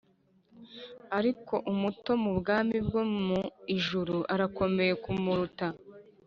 [1.17, 3.39] Ariko umuto mu bwami bwo mu
[3.77, 5.67] ijuru arakomeye kumuruta